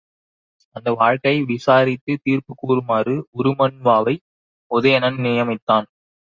அந்த 0.75 0.91
வாழ்க்கை 0.91 1.41
விசாரித்துத் 1.41 2.23
தீர்ப்புக் 2.23 2.57
கூறுமாறு 2.57 3.27
உருமண்ணுவாவை 3.37 4.15
உதயணன் 4.71 5.19
நியமித்தான். 5.19 5.87